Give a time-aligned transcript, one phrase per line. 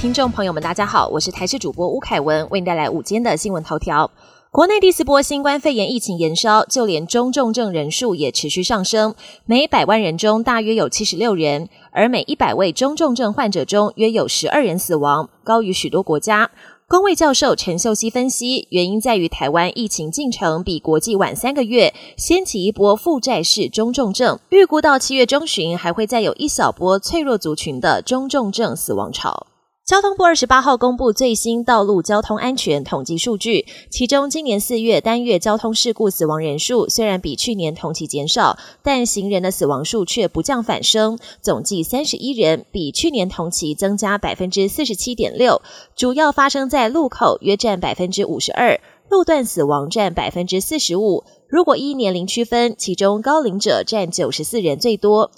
[0.00, 4.08] 听众朋友们，大家好，我是台视主播吴凯文，为您带来午间的新闻头条。
[4.52, 16.52] 国内第四波新冠肺炎疫情延烧，就连中重症人数也持续上升，每百万人中大约有七十六人，而每一百位中重症患者中约有十二人死亡，高于许多国家。
[16.86, 29.48] 公卫教授陈秀熙分析，原因在于台湾疫情进程比国际晚三个月，掀起一波负债式中重症，预估到七月中旬还会再有一小波脆弱族群的中重症死亡潮。
[29.88, 45.62] 交通部二十八号公布最新道路交通安全统计数据，其中今年四月单月交通事故死亡人数虽然比去年同期减少，但行人的死亡数却不降反升，总计三十一人，比去年同期增加百分之四十七点六，
[45.96, 51.24] 主要发生在路口，约占百分之五十二，路段死亡占百分之四十五。
[51.48, 55.30] 如果依年龄区分，其中高龄者占九十四人最多。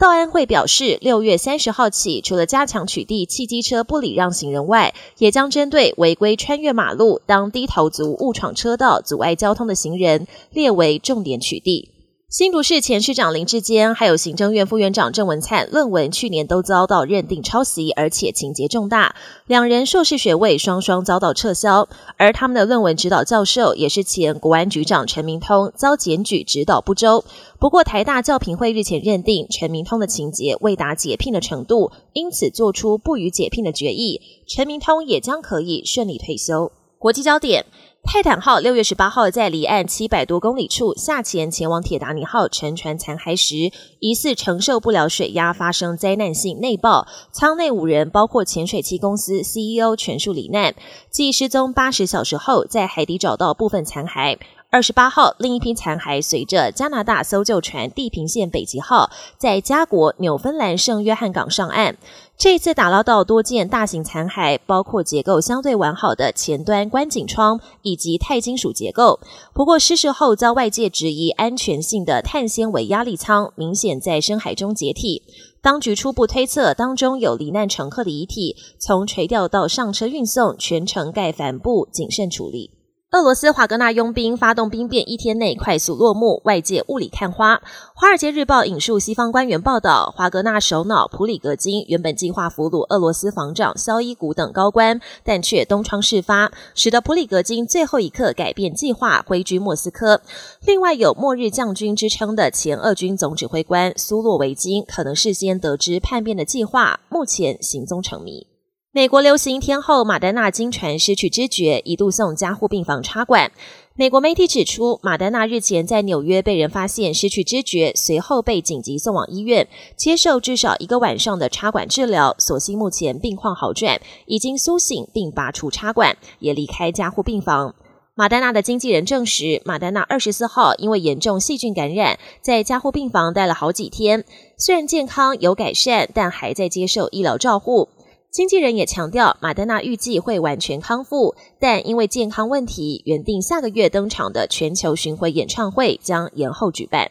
[0.00, 11.88] 道安会表示，六月三十号起，除了加强取缔汽机车不礼让行人外，也将针对违规穿越马路、当低头族误闯车道、阻碍交通的行人列为重点取缔。
[12.30, 19.16] 新竹市前市长林志坚，还有行政院副院长郑文灿，论文去年都遭到认定抄袭，而且情节重大。
[19.48, 27.24] 两人硕士学位双双遭到撤销，而他们的论文指导教授也是前国安局长陈明通，遭检举指导不周。
[27.58, 36.70] 不过台大教评会日前认定陈明通的情节未达解聘的程度，因此做出不予解聘的决议，陈明通也将可以顺利退休。
[36.96, 37.64] 国际焦点。
[38.02, 43.70] 泰坦号六月十八号在离岸七百多公里处下潜前往铁达尼号沉船残骸时，
[44.00, 50.74] 疑似承受不了水压，发生灾难性内爆，舱内五人包括潜水器公司 CEO 全数罹难。
[51.08, 54.38] 继失踪八十小时后，在海底找到部分残骸。
[54.72, 61.96] 二十八号，另一批残骸随着加拿大搜救船地平线北极号在加国纽芬兰圣约翰港上岸。
[62.38, 69.18] 这次打捞到多件大型残骸，包括结构相对完好的前端观景窗以及钛金属结构。
[69.52, 75.24] 不过失事后遭外界质疑安全性的碳纤维压力舱明显在深海中解体。
[75.60, 82.70] 当局初步推测，当中有罹难乘客的遗体，从垂钓到上车运送，全程盖帆布，谨慎处理。
[83.12, 87.56] 俄罗斯华格纳佣兵发动兵变一天内快速落幕，外界雾里看花。
[87.92, 100.20] 《华尔街日报》引述西方官员报道，华格纳首脑普里格金原本计划俘虏俄罗斯防长肖伊古等高官，但却东窗事发，使得普里格金最后一刻改变计划，归居莫斯科。
[100.64, 108.49] 另外，有“末日将军”之称的前俄军总指挥官苏洛维金，可能事先得知叛变的计划，目前行踪成谜。
[108.92, 113.52] 美国流行天后马丹娜经传失去知觉，一度送加护病房插管。
[113.94, 122.34] 美国媒体指出，马丹娜日前在纽约被人发现失去知觉，随后被紧急送往医院接受至少一个晚上的插管治疗。
[122.40, 127.76] 所幸目前病况好转，已经苏醒并拔除插管，也离开加护病房。
[128.16, 134.24] 马丹娜的经纪人证实，马丹娜二十四号因为严重细菌感染，在加护病房待了好几天，
[134.58, 137.88] 虽然健康有改善，但还在接受医疗照护。
[138.30, 147.10] 经纪人也强调，马丹娜预计会完全康复，但因为健康问题，原定下个月登场的全球巡回演唱会将延后举办。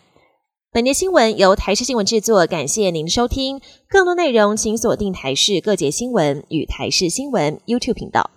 [0.72, 3.60] 本节新闻由台视新闻制作，感谢您的收听。
[3.90, 8.30] 更多内容请锁定台视各节新闻与台视新闻 YouTube 频道。